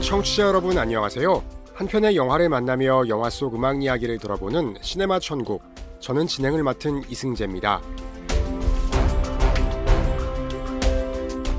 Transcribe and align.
청취자 0.00 0.44
여러분 0.44 0.76
안녕하세요. 0.78 1.44
한 1.74 1.86
편의 1.86 2.16
영화를 2.16 2.48
만나며 2.48 3.06
영화 3.08 3.28
속 3.30 3.54
음악 3.54 3.82
이야기를 3.82 4.18
들어보는 4.18 4.78
시네마 4.80 5.20
천국. 5.20 5.62
저는 6.00 6.26
진행을 6.26 6.62
맡은 6.62 7.02
이승재입니다. 7.08 7.82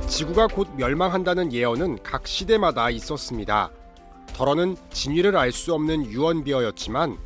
지구가 0.07 0.48
곧 0.48 0.68
멸망한다는 0.75 1.54
예언은 1.54 2.00
각 2.04 2.27
시대마다 2.27 2.89
있었습니다. 2.89 3.70
덜어는 4.34 4.76
진위를 4.89 5.38
알 5.38 5.52
수 5.52 5.73
없는 5.73 6.05
유언비어였지만 6.05 7.18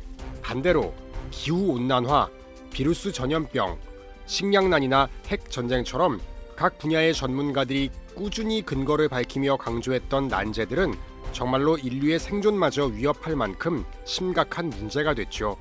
반대로 0.42 0.92
기후 1.30 1.72
온난화, 1.72 2.28
비루스 2.70 3.12
전염병, 3.12 3.78
식량난이나 4.26 5.08
핵 5.28 5.50
전쟁처럼 5.50 6.20
각 6.54 6.78
분야의 6.78 7.14
전문가들이 7.14 7.90
꾸준히 8.14 8.62
근거를 8.62 9.08
밝히며 9.08 9.56
강조했던 9.58 10.28
난제들은 10.28 10.94
정말로 11.36 11.76
인류의 11.76 12.18
생존마저 12.18 12.86
위협할 12.86 13.36
만큼 13.36 13.84
심각한 14.06 14.70
문제가 14.70 15.12
됐죠. 15.12 15.58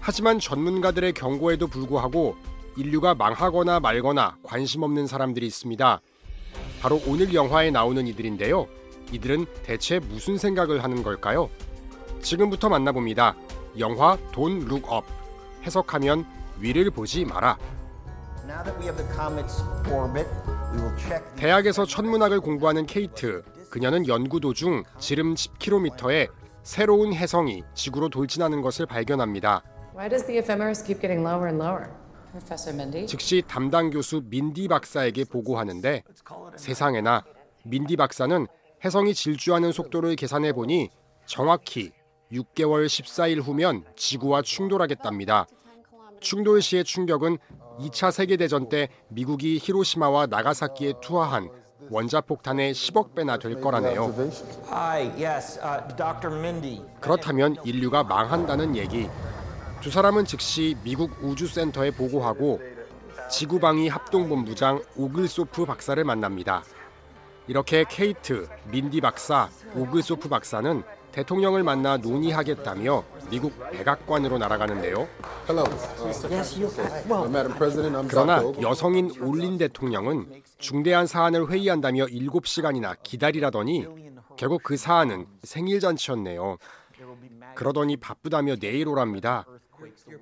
하지만 0.00 0.40
전문가들의 0.40 1.12
경고에도 1.12 1.68
불구하고 1.68 2.34
인류가 2.76 3.14
망하거나 3.14 3.78
말거나 3.78 4.38
관심 4.42 4.82
없는 4.82 5.06
사람들이 5.06 5.46
있습니다. 5.46 6.00
바로 6.82 7.00
오늘 7.06 7.32
영화에 7.32 7.70
나오는 7.70 8.04
이들인데요. 8.08 8.66
이들은 9.12 9.46
대체 9.62 10.00
무슨 10.00 10.36
생각을 10.36 10.82
하는 10.82 11.04
걸까요? 11.04 11.48
지금부터 12.20 12.68
만나봅니다. 12.68 13.36
영화 13.78 14.18
돈 14.32 14.66
룩업 14.66 15.04
해석하면 15.62 16.26
위를 16.58 16.90
보지 16.90 17.24
마라. 17.24 17.56
대학에서 21.36 21.86
천문학을 21.86 22.40
공부하는 22.40 22.84
케이트. 22.84 23.44
그녀는 23.70 24.06
연구 24.08 24.40
도중 24.40 24.84
지름 24.98 25.34
10km의 25.34 26.30
새로운 26.62 27.12
혜성이 27.14 27.62
지구로 27.74 28.08
돌진하는 28.08 28.60
것을 28.62 28.86
발견합니다. 28.86 29.62
즉시 33.06 33.42
담당 33.46 33.90
교수 33.90 34.22
민디 34.24 34.68
박사에게 34.68 35.24
보고하는데 35.24 36.02
세상에나 36.56 37.24
민디 37.64 37.96
박사는 37.96 38.46
혜성이 38.84 39.14
질주하는 39.14 39.72
속도를 39.72 40.14
계산해 40.16 40.52
보니 40.52 40.90
정확히 41.26 41.90
6개월 42.32 42.86
14일 42.86 43.42
후면 43.42 43.84
지구와 43.96 44.42
충돌하겠답니다. 44.42 45.46
충돌 46.20 46.60
시의 46.62 46.84
충격은 46.84 47.38
2차 47.80 48.10
세계대전 48.10 48.68
때 48.68 48.88
미국이 49.08 49.58
히로시마와 49.60 50.26
나가사키에 50.26 50.94
투하한 51.00 51.48
원자폭탄의 51.90 52.74
10억 52.74 53.14
배나 53.14 53.38
될 53.38 53.60
거라네요. 53.60 54.12
그렇다면 57.00 57.56
인류가 57.64 58.04
망한다는 58.04 58.76
얘기. 58.76 59.08
두 59.80 59.90
사람은 59.90 60.24
즉시 60.24 60.76
미국 60.82 61.12
우주센터에 61.22 61.92
보고하고 61.92 62.60
지구방위 63.30 63.88
합동본부장 63.88 64.82
오글소프 64.96 65.64
박사를 65.64 66.02
만납니다. 66.02 66.64
이렇게 67.46 67.84
케이트, 67.88 68.48
민디 68.70 69.00
박사, 69.00 69.48
오글소프 69.74 70.28
박사는 70.28 70.82
대통령을 71.18 71.64
만나 71.64 71.96
논의하겠다며 71.96 73.02
미국 73.28 73.52
백악관으로 73.72 74.38
날아가는데요. 74.38 75.08
그러나 78.12 78.42
여성인 78.62 79.10
올린 79.20 79.58
대통령은 79.58 80.42
중대한 80.58 81.08
사안을 81.08 81.50
회의한다며 81.50 82.06
7시간이나 82.06 82.96
기다리라더니 83.02 83.88
결국 84.36 84.62
그 84.62 84.76
사안은 84.76 85.26
생일 85.42 85.80
잔치였네요. 85.80 86.58
그러더니 87.56 87.96
바쁘다며 87.96 88.54
내일 88.54 88.86
오랍니다. 88.86 89.44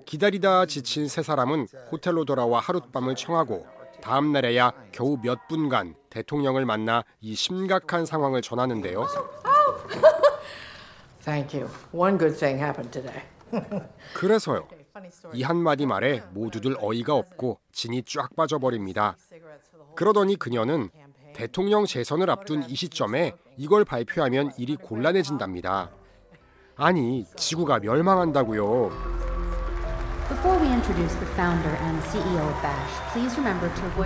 기다리다 0.07 0.65
지친 0.65 1.09
세 1.09 1.23
사람은 1.23 1.67
호텔로 1.93 2.25
돌아와 2.25 2.61
하룻밤을 2.61 3.17
청하고 3.17 3.67
다음 4.01 4.33
날에야 4.33 4.73
겨우 4.93 5.19
몇 5.23 5.47
분간 5.47 5.95
대통령을 6.09 6.65
만나 6.65 7.05
이 7.21 7.35
심각한 7.35 8.07
상황을 8.07 8.41
전하는데요. 8.41 9.07
Thank 11.27 11.59
you. 11.59 11.69
One 11.91 12.17
good 12.17 12.39
thing 12.39 12.63
happened 12.63 12.93
today. 12.93 13.23
그래서요. 14.15 14.69
이 15.35 15.43
한마디 15.43 15.85
말에 15.85 16.23
모두들 16.31 16.77
어이가 16.81 17.15
없고 17.15 17.59
진이 17.73 18.05
쫙 18.05 18.35
빠져버립니다. 18.37 19.17
그러더니 19.97 20.37
그녀는 20.37 20.89
대통령 21.35 21.85
재선을 21.85 22.31
앞둔 22.31 22.63
이 22.69 22.77
시점에 22.77 23.33
이걸 23.57 23.85
발표하면 23.85 24.53
일이 24.57 24.77
곤란해진답니다. 24.77 25.91
아니, 26.77 27.27
지구가 27.37 27.81
멸망한다고요. 27.81 28.91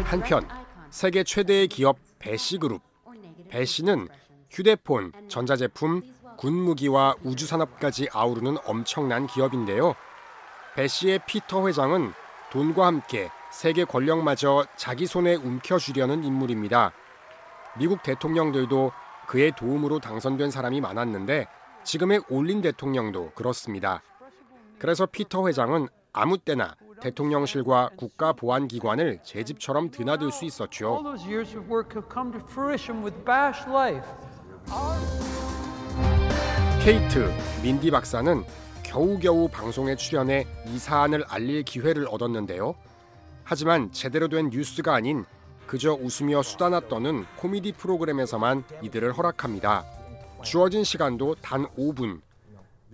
한편 0.05 0.49
세계 0.89 1.23
최대의 1.23 1.69
기업 1.69 1.99
배시 2.19 2.59
그룹 2.59 2.83
배시는 3.49 4.09
휴대폰, 4.51 5.13
전자제품, 5.29 6.03
군무기와 6.41 7.17
우주산업까지 7.23 8.09
아우르는 8.13 8.57
엄청난 8.65 9.27
기업인데요. 9.27 9.95
배시의 10.75 11.21
피터 11.27 11.69
회장은 11.69 12.13
돈과 12.51 12.87
함께 12.87 13.31
세계 13.53 13.85
권력마저 13.85 14.65
자기 14.77 15.07
손에 15.07 15.35
움켜쥐려는 15.35 16.25
인물입니다. 16.25 16.93
미국 17.77 18.03
대통령들도 18.03 18.91
그의 19.27 19.53
도움으로 19.55 19.99
당선된 19.99 20.51
사람이 20.51 20.81
많았는데 20.81 21.47
지금의 21.85 22.23
올린 22.31 22.63
대통령도 22.63 23.33
그렇습니다. 23.35 24.03
그래서 24.79 25.07
피터 25.07 25.47
회장은 25.47 25.89
아무 26.13 26.39
때나 26.39 26.75
대통령실과 27.03 27.91
국가보안기관을 27.97 29.21
제 29.23 29.45
집처럼 29.45 29.91
드나들 29.91 30.33
수 30.33 30.45
있었죠. 30.47 31.03
케이트, 36.83 37.31
민디 37.63 37.91
박사는 37.91 38.43
겨우겨우 38.83 39.49
방송에 39.49 39.97
출연해 39.97 40.47
이 40.67 40.79
사안을 40.79 41.25
알릴 41.29 41.63
기회를 41.63 42.07
얻었는데요. 42.09 42.75
하지만 43.45 43.93
제대로 43.93 44.29
된 44.29 44.49
뉴스가 44.49 44.95
아닌 44.95 45.27
그저 45.67 45.93
웃으며 45.93 46.43
수다나 46.43 46.81
떠는 46.89 47.27
코미디 47.37 47.73
프로그램에서만 47.73 48.65
이들을 48.81 49.13
허락합니다. 49.13 49.85
주어진 50.43 50.83
시간도 50.83 51.35
단 51.43 51.67
5분. 51.77 52.23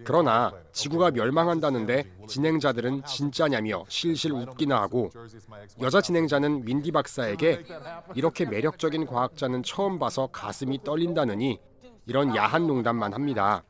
그러나 0.04 0.52
지구가 0.72 1.12
멸망한다는데 1.12 2.04
진행자들은 2.26 3.04
진짜냐며 3.04 3.84
실실 3.86 4.32
웃기나 4.32 4.80
하고 4.80 5.10
여자 5.80 6.00
진행자는 6.00 6.64
민디 6.64 6.90
박사에게 6.90 7.62
이렇게 8.16 8.46
매력적인 8.46 9.06
과학자는 9.06 9.62
처음 9.62 10.00
봐서 10.00 10.28
가슴이 10.32 10.82
떨린다느니 10.82 11.60
이런 12.06 12.34
야한 12.36 12.66
농담만 12.66 13.12
합니다. 13.12 13.62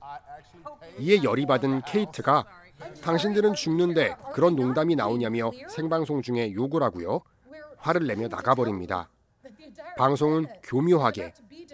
이에 0.99 1.23
열이 1.23 1.47
받은 1.47 1.83
케이트가 1.83 2.45
당신들은 3.03 3.55
죽는데 3.55 4.17
그런 4.33 4.55
농담이 4.55 4.95
나오냐며 4.95 5.51
생방송 5.69 6.23
중에 6.23 6.53
욕을 6.53 6.83
하고요. 6.83 7.21
화를 7.79 8.07
내며 8.07 8.29
나가버립니다. 8.29 9.09
방송은 9.97 10.47
교묘하게 10.63 11.33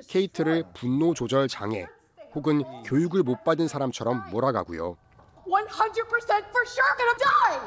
케이트를 0.08 0.64
분노 0.74 1.14
조절 1.14 1.48
장애 1.48 1.86
혹은 2.34 2.62
교육을 2.84 3.22
못 3.22 3.42
받은 3.44 3.66
사람처럼 3.68 4.30
몰아가고요. 4.30 4.96
100% 5.44 6.46
for 6.48 6.64
sure 6.66 6.96
gonna 6.96 7.16
die. 7.18 7.60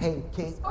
Hey, 0.00 0.30
Kate. 0.32 0.62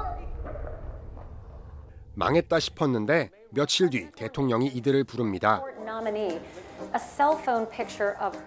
망했다 2.15 2.59
싶었는데 2.59 3.29
며칠 3.51 3.89
뒤 3.89 4.11
대통령이 4.11 4.67
이들을 4.67 5.03
부릅니다. 5.05 5.61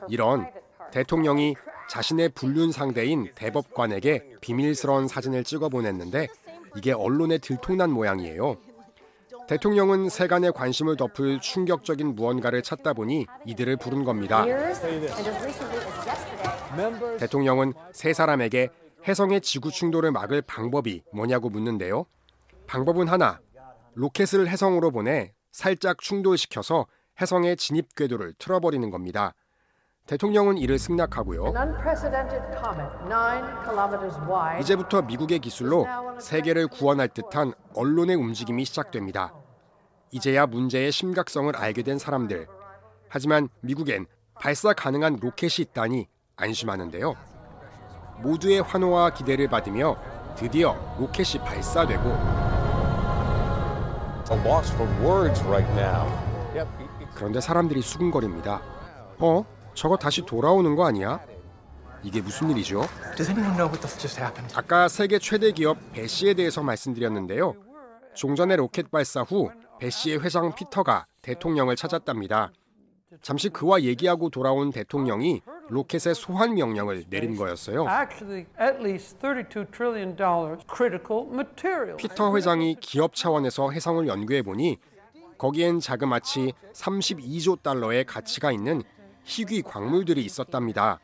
이런 0.08 0.46
대통령이 0.92 1.56
자신의 1.90 2.30
불륜 2.30 2.72
상대인 2.72 3.30
대법관에게 3.34 4.36
비밀스러운 4.40 5.08
사진을 5.08 5.44
찍어 5.44 5.68
보냈는데 5.68 6.28
이게 6.76 6.92
언론에 6.92 7.38
들통난 7.38 7.90
모양이에요. 7.90 8.56
대통령은 9.48 10.08
세간의 10.08 10.52
관심을 10.52 10.96
덮을 10.96 11.40
충격적인 11.40 12.14
무언가를 12.14 12.62
찾다 12.62 12.92
보니 12.92 13.26
이들을 13.46 13.76
부른 13.76 14.04
겁니다. 14.04 14.44
대통령은 17.18 17.74
세 17.92 18.12
사람에게 18.12 18.68
해성의 19.06 19.40
지구 19.40 19.70
충돌을 19.70 20.12
막을 20.12 20.42
방법이 20.42 21.02
뭐냐고 21.12 21.50
묻는데요. 21.50 22.06
방법은 22.66 23.08
하나, 23.08 23.40
로켓을 23.94 24.48
해성으로 24.48 24.90
보내 24.92 25.34
살짝 25.50 25.98
충돌시켜서 26.00 26.86
해성의 27.20 27.56
진입 27.56 27.94
궤도를 27.94 28.34
틀어버리는 28.38 28.90
겁니다. 28.90 29.34
대통령은 30.06 30.58
이를 30.58 30.78
승낙하고요. 30.78 31.52
이제부터 34.60 35.02
미국의 35.02 35.38
기술로 35.38 35.86
세계를 36.18 36.66
구원할 36.68 37.08
듯한 37.08 37.52
언론의 37.74 38.16
움직임이 38.16 38.64
시작됩니다. 38.64 39.32
이제야 40.10 40.46
문제의 40.46 40.90
심각성을 40.92 41.54
알게 41.56 41.82
된 41.82 41.98
사람들. 41.98 42.46
하지만 43.08 43.48
미국엔 43.60 44.06
발사 44.34 44.72
가능한 44.72 45.18
로켓이 45.20 45.66
있다니 45.68 46.08
안심하는데요. 46.36 47.14
모두의 48.18 48.62
환호와 48.62 49.10
기대를 49.10 49.48
받으며 49.48 49.96
드디어 50.36 50.74
로켓이 50.98 51.44
발사되고 51.44 52.02
그런데 57.22 57.40
사람들이 57.40 57.82
수군거립니다. 57.82 58.60
어? 59.20 59.44
저거 59.74 59.96
다시 59.96 60.22
돌아오는 60.22 60.74
거 60.74 60.84
아니야? 60.84 61.20
이게 62.02 62.20
무슨 62.20 62.50
일이죠? 62.50 62.82
아까 64.56 64.88
세계 64.88 65.20
최대 65.20 65.52
기업 65.52 65.78
배시에 65.92 66.34
대해서 66.34 66.64
말씀드렸는데요. 66.64 67.54
좀 68.14 68.28
전의 68.28 68.56
로켓 68.56 68.90
발사 68.90 69.22
후 69.22 69.52
배시의 69.78 70.20
회장 70.20 70.52
피터가 70.52 71.06
대통령을 71.22 71.76
찾았답니다. 71.76 72.50
잠시 73.20 73.50
그와 73.50 73.82
얘기하고 73.82 74.28
돌아온 74.28 74.70
대통령이 74.70 75.42
로켓의 75.68 76.16
소환 76.16 76.54
명령을 76.54 77.04
내린 77.08 77.36
거였어요. 77.36 77.86
actually 77.88 78.46
at 78.60 78.82
least 78.82 79.18
$32 79.20 79.70
trillion 79.70 80.16
critical 80.66 81.28
material. 81.30 81.96
피터 81.98 82.34
회장이 82.34 82.78
기업 82.80 83.14
차원에서 83.14 83.70
혜성을 83.70 84.08
연구해 84.08 84.42
보니 84.42 84.78
거기엔 85.42 85.80
자그마치 85.80 86.52
32조 86.72 87.64
달러의 87.64 88.04
가치가 88.04 88.52
있는 88.52 88.80
희귀 89.24 89.62
광물들이 89.62 90.24
있었답니다. 90.24 91.00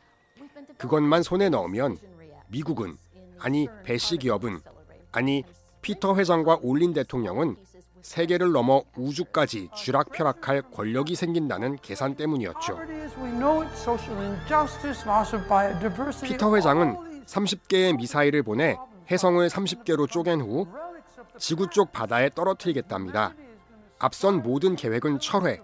그것만 0.76 1.24
손에 1.24 1.48
넣으면 1.48 1.98
미국은 2.46 2.96
아니 3.40 3.66
배시 3.82 4.16
기업은 4.16 4.60
아니 5.10 5.42
피터 5.82 6.14
회장과 6.14 6.60
올린 6.62 6.92
대통령은 6.92 7.56
세계를 8.02 8.52
넘어 8.52 8.84
우주까지 8.96 9.70
쥐락펴락할 9.74 10.70
권력이 10.70 11.16
생긴다는 11.16 11.78
계산 11.82 12.14
때문이었죠. 12.14 12.78
피터 16.22 16.54
회장은 16.54 17.24
30개의 17.26 17.96
미사일을 17.96 18.44
보내 18.44 18.76
해성을 19.10 19.48
30개로 19.48 20.08
쪼갠 20.08 20.40
후 20.42 20.68
지구 21.38 21.68
쪽 21.68 21.90
바다에 21.90 22.30
떨어뜨리겠답니다. 22.32 23.34
앞선 23.98 24.42
모든 24.42 24.76
계획은 24.76 25.18
철회. 25.20 25.60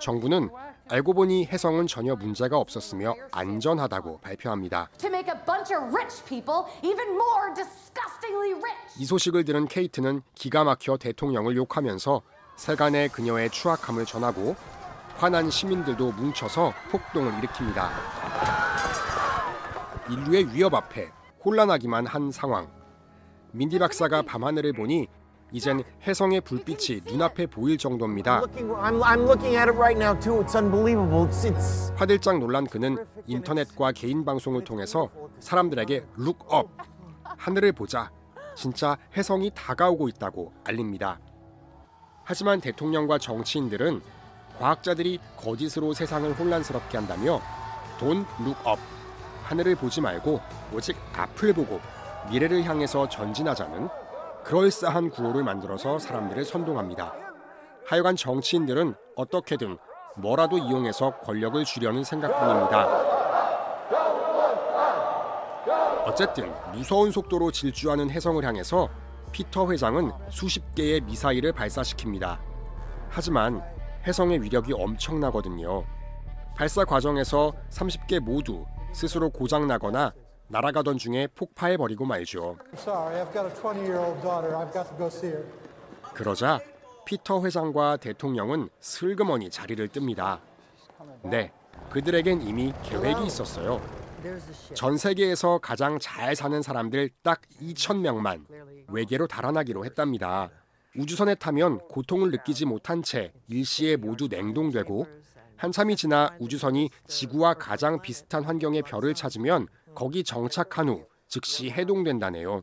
정부는 0.00 0.50
알고 0.90 1.12
보니 1.12 1.46
해성은 1.46 1.86
전혀 1.86 2.14
문제가 2.16 2.56
없었으며 2.58 3.14
안전하다고 3.32 4.20
발표합니다. 4.20 4.88
to 4.98 5.08
make 5.08 5.32
a 5.32 5.38
bunch 5.44 5.74
of 5.74 5.84
rich 5.94 6.24
people 6.24 6.64
even 6.82 7.08
more 7.10 7.54
disgustingly 7.54 8.52
rich. 8.54 8.94
이 8.98 9.04
소식을 9.04 9.44
들은 9.44 9.66
케이트는 9.66 10.22
기가 10.34 10.64
막혀 10.64 10.96
대통령을 10.96 11.56
욕하면서 11.56 12.22
세간의 12.56 13.10
그녀의 13.10 13.50
추악함을 13.50 14.06
전하고 14.06 14.56
화난 15.16 15.50
시민들도 15.50 16.12
뭉쳐서 16.12 16.72
폭동을 16.90 17.32
일으킵니다. 17.32 17.88
인류의 20.10 20.54
위협 20.54 20.74
앞에 20.74 21.10
혼란하기만 21.44 22.06
한 22.06 22.30
상황. 22.32 22.70
민디 23.52 23.78
박사가 23.78 24.22
밤하늘을 24.22 24.72
보니 24.72 25.06
이젠 25.52 25.82
해성의 26.06 26.42
불빛이 26.42 27.02
눈앞에 27.06 27.46
보일 27.46 27.78
정도입니다. 27.78 28.42
화들짝 31.96 32.38
놀란 32.38 32.66
그는 32.66 33.06
인터넷과 33.26 33.92
개인 33.92 34.24
방송을 34.24 34.64
통해서 34.64 35.08
사람들에게 35.40 36.04
룩업 36.16 36.68
하늘을 37.22 37.72
보자 37.72 38.10
진짜 38.54 38.98
해성이 39.16 39.50
다가오고 39.54 40.08
있다고 40.08 40.52
알립니다. 40.64 41.18
하지만 42.24 42.60
대통령과 42.60 43.18
정치인들은 43.18 44.02
과학자들이 44.58 45.20
거짓으로 45.36 45.94
세상을 45.94 46.30
혼란스럽게 46.38 46.98
한다며 46.98 47.40
돈 47.98 48.26
룩업 48.44 48.78
하늘을 49.44 49.76
보지 49.76 50.00
말고 50.00 50.40
오직 50.74 50.96
앞을 51.16 51.54
보고 51.54 51.80
미래를 52.30 52.64
향해서 52.64 53.08
전진하자는 53.08 53.88
그럴싸한 54.48 55.10
구호를 55.10 55.44
만들어서 55.44 55.98
사람들을 55.98 56.42
선동합니다. 56.42 57.12
하여간 57.86 58.16
정치인들은 58.16 58.94
어떻게든 59.14 59.76
뭐라도 60.16 60.56
이용해서 60.56 61.18
권력을 61.18 61.62
주려는 61.66 62.02
생각뿐입니다. 62.02 62.88
어쨌든 66.06 66.50
무서운 66.72 67.10
속도로 67.10 67.50
질주하는 67.50 68.08
해성을 68.08 68.42
향해서 68.42 68.88
피터 69.32 69.70
회장은 69.70 70.12
수십 70.30 70.74
개의 70.74 71.02
미사일을 71.02 71.52
발사시킵니다. 71.52 72.38
하지만 73.10 73.62
해성의 74.06 74.42
위력이 74.42 74.72
엄청나거든요. 74.72 75.84
발사 76.56 76.86
과정에서 76.86 77.52
30개 77.68 78.18
모두 78.18 78.64
스스로 78.94 79.28
고장나거나 79.28 80.14
날아가던 80.48 80.98
중에 80.98 81.28
폭파해 81.34 81.76
버리고 81.76 82.04
말죠. 82.04 82.56
Sorry, 82.74 83.22
I've 83.22 83.32
got 83.32 83.46
a 83.46 83.54
20 83.54 83.80
year 83.84 83.98
old 83.98 84.20
daughter. 84.22 84.56
I've 84.56 84.72
got 84.72 84.88
to 84.88 84.96
go 84.96 85.06
see 85.06 85.30
her. 85.30 85.44
그러자 86.14 86.60
피터 87.04 87.44
회장과 87.44 87.98
대통령은 87.98 88.70
슬그머니 88.80 89.50
자리를 89.50 89.86
뜹니다. 89.88 90.40
네, 91.22 91.52
그들에겐 91.90 92.42
이미 92.42 92.72
계획이 92.82 93.26
있었어요. 93.26 93.80
전 94.74 94.96
세계에서 94.96 95.58
가장 95.58 95.98
잘 96.00 96.34
사는 96.34 96.60
사람들 96.60 97.10
딱 97.22 97.40
2천 97.62 98.00
명만 98.00 98.44
외계로 98.88 99.26
달아나기로 99.26 99.84
했답니다. 99.84 100.50
우주선에 100.96 101.36
타면 101.36 101.78
고통을 101.88 102.30
느끼지 102.30 102.64
못한 102.64 103.02
채 103.02 103.32
일시에 103.46 103.96
모두 103.96 104.26
냉동되고 104.28 105.06
한참이 105.56 105.96
지나 105.96 106.34
우주선이 106.40 106.90
지구와 107.06 107.54
가장 107.54 108.00
비슷한 108.00 108.44
환경의 108.44 108.82
별을 108.82 109.14
찾으면 109.14 109.68
거기 109.94 110.24
정착한 110.24 110.88
후 110.88 111.06
즉시 111.28 111.70
해동된다네요. 111.70 112.62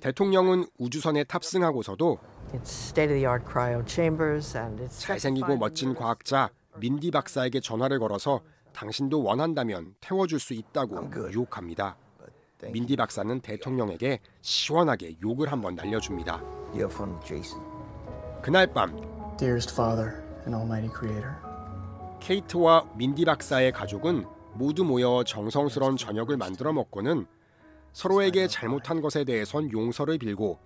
대통령은 0.00 0.66
우주선에 0.78 1.24
탑승하고서도 1.24 2.18
It's 2.52 2.68
state 2.68 3.12
of 3.12 3.20
the 3.20 3.26
art 3.26 3.44
cryo 3.44 3.84
chambers 3.86 4.56
and 4.56 4.82
it's 4.82 5.00
잘생기고 5.00 5.56
멋진 5.56 5.94
과학자 5.94 6.50
민디 6.78 7.10
박사에게 7.10 7.60
전화를 7.60 7.98
걸어서 7.98 8.40
당신도 8.72 9.22
원한다면 9.22 9.94
태워줄 10.00 10.38
수 10.40 10.54
있다고 10.54 11.10
유혹합니다. 11.32 11.96
민디 12.72 12.96
박사는 12.96 13.40
대통령에게 13.40 14.18
시원하게 14.40 15.16
욕을 15.22 15.50
한번 15.52 15.74
날려줍니다. 15.74 16.40
you 16.72 16.80
have 16.80 16.92
fun, 16.94 17.18
Jason. 17.24 17.62
그날 18.42 18.66
밤 18.72 18.96
Dearest 19.36 19.72
Father 19.72 20.22
and 20.46 20.54
Almighty 20.54 20.90
Creator, 20.92 21.34
케이트와 22.20 22.84
민디 22.96 23.24
박사의 23.24 23.72
가족은 23.72 24.26
모두 24.58 24.82
모여 24.82 25.22
정성스런 25.24 25.96
저녁을 25.96 26.36
만들어 26.36 26.72
먹고는 26.72 27.26
서로에게 27.92 28.48
잘못한 28.48 29.00
것에 29.00 29.22
대해선 29.22 29.70
용서를 29.70 30.18
빌고 30.18 30.58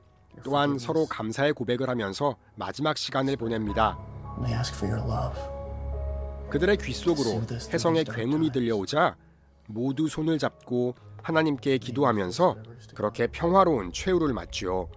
또한 0.42 0.78
서로 0.78 1.04
감사의 1.04 1.52
고백을 1.52 1.90
하면서 1.90 2.36
마지막 2.54 2.96
시간을 2.96 3.36
보냅니다. 3.36 3.98
그들의 6.48 6.78
귀 6.78 6.94
속으로 6.94 7.42
해성의 7.70 8.04
굉음이 8.04 8.50
들려오자 8.50 9.16
모두 9.66 10.08
손을 10.08 10.38
잡고 10.38 10.94
하나님께 11.22 11.76
기도하면서 11.76 12.56
그렇게 12.94 13.26
평화로운 13.26 13.92
최후를 13.92 14.32
맞지요. 14.32 14.88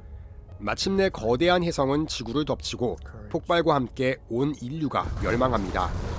마침내 0.58 1.10
거대한 1.10 1.64
해성은 1.66 2.08
지구를 2.08 2.46
덮치고 2.46 2.96
폭발과 3.30 3.76
함께 3.76 4.16
온 4.30 4.56
인류가 4.62 5.06
멸망합니다. 5.22 6.15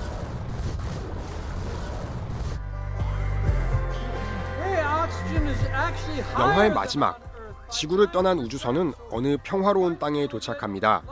영화의 6.38 6.72
마지막 6.72 7.20
지구를 7.70 8.10
떠난 8.12 8.38
우주선은 8.38 8.94
어느 9.10 9.36
평화로운 9.42 9.98
땅에 9.98 10.26
도착합니다. 10.26 11.02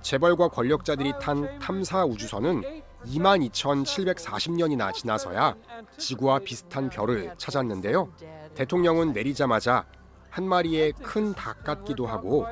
재벌과 0.00 0.48
권력자들이 0.48 1.12
탄 1.20 1.58
탐사 1.58 2.04
우주선은 2.04 2.82
22,740년이나 3.06 4.92
지나서야 4.92 5.54
지구와 5.98 6.40
비슷한 6.40 6.88
별을 6.88 7.34
찾았는데요. 7.36 8.08
대통령은 8.54 9.12
내리자마자 9.12 9.84
한 10.30 10.48
마리의 10.48 10.92
큰 11.02 11.34
닭 11.34 11.62
같기도 11.62 12.06
하고 12.06 12.46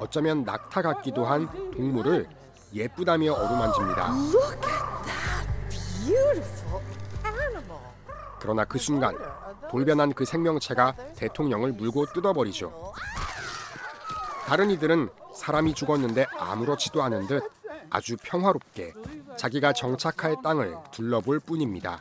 어쩌면 0.00 0.44
낙타 0.44 0.82
같기도 0.82 1.24
한 1.24 1.48
동물을 1.72 2.28
예쁘다며 2.74 3.32
어루만집니다. 3.32 4.12
그러나 8.40 8.64
그 8.64 8.78
순간 8.78 9.16
돌변한 9.70 10.12
그 10.12 10.24
생명체가 10.24 10.94
대통령을 11.16 11.72
물고 11.72 12.06
뜯어버리죠. 12.06 12.92
다른 14.46 14.70
이들은 14.70 15.08
사람이 15.34 15.74
죽었는데 15.74 16.26
아무렇지도 16.38 17.02
않은 17.02 17.26
듯 17.26 17.42
아주 17.90 18.16
평화롭게 18.22 18.92
자기가 19.36 19.72
정착할 19.72 20.36
땅을 20.42 20.76
둘러볼 20.92 21.40
뿐입니다. 21.40 22.00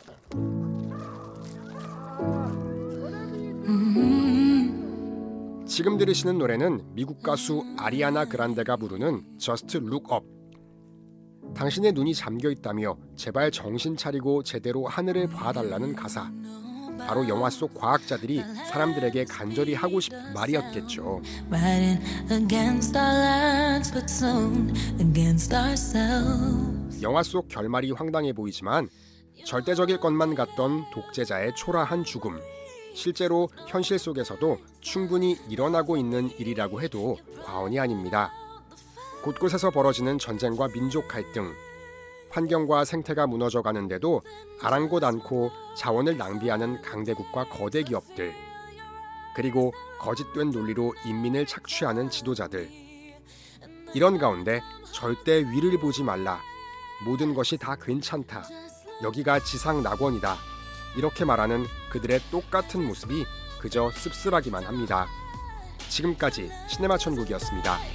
지금 5.68 5.98
들으시는 5.98 6.38
노래는 6.38 6.94
미국 6.94 7.22
가수 7.22 7.64
아리아나 7.78 8.26
그란데가 8.26 8.78
부르는 8.78 9.40
Just 9.40 9.78
Look 9.78 10.06
Up. 10.14 10.26
당신의 11.54 11.94
눈이 11.94 12.14
잠겨 12.14 12.50
있다며 12.50 12.98
제발 13.16 13.50
정신 13.52 13.98
차리고 13.98 14.44
제대로 14.44 14.88
하늘을 14.88 15.28
봐달라는 15.28 15.96
가사. 15.96 16.30
바로 16.98 17.28
영화 17.28 17.50
속 17.50 17.74
과학자들이 17.76 18.44
사람들에게 18.70 19.26
간절히 19.26 19.74
하고 19.74 20.00
싶은 20.00 20.34
말이었겠죠. 20.34 21.22
영화 27.02 27.24
속 27.24 27.48
결말이 27.48 27.92
황당해 27.92 28.34
보이지만 28.34 28.90
절대적일 29.46 30.00
것만 30.00 30.36
같던 30.36 30.90
독재자의 30.92 31.56
초라한 31.56 32.04
죽음. 32.04 32.40
실제로 32.94 33.50
현실 33.68 34.00
속에서도 34.00 34.58
충분히 34.80 35.38
일어나고 35.50 35.98
있는 35.98 36.30
일이라고 36.40 36.82
해도 36.82 37.18
과언이 37.44 37.78
아닙니다. 37.80 38.32
곳곳에서 39.22 39.70
벌어지는 39.70 40.18
전쟁과 40.18 40.70
민족 40.70 41.08
갈등, 41.08 41.54
환경과 42.36 42.84
생태가 42.84 43.28
무너져 43.28 43.62
가는데도 43.62 44.22
아랑곳 44.62 45.06
않고 45.06 45.52
자원을 45.78 46.18
낭비하는 46.18 46.82
강대국과 46.82 47.46
거대 47.46 47.82
기업들, 47.82 48.36
그리고 49.34 49.74
거짓된 50.00 50.52
논리로 50.52 50.94
인민을 51.06 51.46
착취하는 51.46 52.10
지도자들. 52.10 52.70
이런 53.94 54.18
가운데 54.18 54.62
절대 54.92 55.50
위를 55.50 55.80
보지 55.80 56.04
말라. 56.04 56.42
모든 57.06 57.34
것이 57.34 57.56
다 57.56 57.78
괜찮다. 57.78 58.44
여기가 59.02 59.40
지상 59.40 59.82
낙원이다. 59.82 60.36
이렇게 60.98 61.24
말하는 61.24 61.66
그들의 61.90 62.20
똑같은 62.32 62.86
모습이 62.86 63.26
그저 63.62 63.90
씁쓸하기만 63.92 64.66
합니다. 64.66 65.08
지금까지 65.88 66.52
시네마 66.68 66.98
천국이었습니다. 66.98 67.95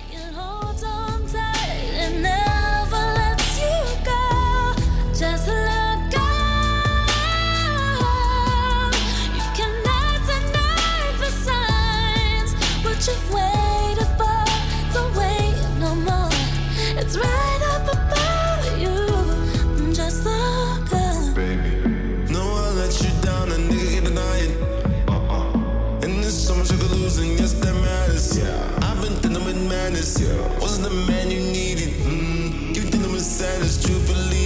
much 26.61 26.69
sugar 26.69 26.95
losing, 26.95 27.39
yes, 27.39 27.55
that 27.55 27.75
matters. 27.75 28.39
Yeah. 28.39 28.79
I've 28.83 29.01
been 29.01 29.17
dealing 29.23 29.45
with 29.47 29.69
madness. 29.69 30.21
Yeah. 30.21 30.59
Wasn't 30.61 30.87
the 30.87 30.95
man 31.11 31.31
you 31.31 31.41
needed. 31.41 31.95
Mm. 32.05 32.77
You 32.77 32.83
think 32.83 33.03
I'm 33.05 33.15
a 33.15 33.21
sadness, 33.21 33.83
truthfully. 33.83 34.40